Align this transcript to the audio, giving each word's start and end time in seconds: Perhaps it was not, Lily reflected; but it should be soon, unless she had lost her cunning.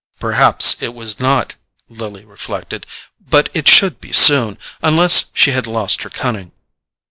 Perhaps 0.19 0.77
it 0.81 0.95
was 0.95 1.19
not, 1.19 1.53
Lily 1.87 2.25
reflected; 2.25 2.87
but 3.19 3.49
it 3.53 3.67
should 3.67 4.01
be 4.01 4.11
soon, 4.11 4.57
unless 4.81 5.25
she 5.35 5.51
had 5.51 5.67
lost 5.67 6.01
her 6.01 6.09
cunning. 6.09 6.53